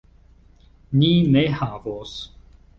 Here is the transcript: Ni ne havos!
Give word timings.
Ni 1.03 1.11
ne 1.37 1.45
havos! 1.61 2.19